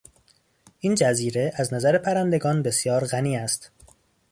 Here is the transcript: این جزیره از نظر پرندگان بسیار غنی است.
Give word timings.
این 0.79 0.95
جزیره 0.95 1.53
از 1.55 1.73
نظر 1.73 1.97
پرندگان 1.97 2.63
بسیار 2.63 3.05
غنی 3.05 3.37
است. 3.37 3.71